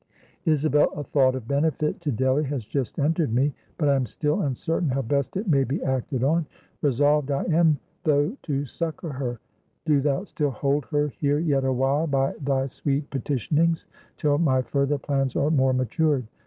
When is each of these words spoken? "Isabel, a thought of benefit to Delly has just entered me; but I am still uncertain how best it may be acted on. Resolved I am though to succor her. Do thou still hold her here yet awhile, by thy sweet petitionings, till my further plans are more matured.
"Isabel, 0.45 0.89
a 0.95 1.03
thought 1.03 1.35
of 1.35 1.47
benefit 1.47 2.01
to 2.01 2.11
Delly 2.11 2.43
has 2.45 2.65
just 2.65 2.97
entered 2.97 3.31
me; 3.31 3.53
but 3.77 3.87
I 3.87 3.95
am 3.95 4.07
still 4.07 4.41
uncertain 4.41 4.89
how 4.89 5.03
best 5.03 5.37
it 5.37 5.47
may 5.47 5.63
be 5.63 5.83
acted 5.83 6.23
on. 6.23 6.47
Resolved 6.81 7.29
I 7.29 7.43
am 7.43 7.77
though 8.03 8.35
to 8.41 8.65
succor 8.65 9.11
her. 9.11 9.39
Do 9.85 10.01
thou 10.01 10.23
still 10.23 10.49
hold 10.49 10.87
her 10.87 11.09
here 11.09 11.37
yet 11.37 11.63
awhile, 11.65 12.07
by 12.07 12.33
thy 12.41 12.65
sweet 12.65 13.11
petitionings, 13.11 13.85
till 14.17 14.39
my 14.39 14.63
further 14.63 14.97
plans 14.97 15.35
are 15.35 15.51
more 15.51 15.71
matured. 15.71 16.25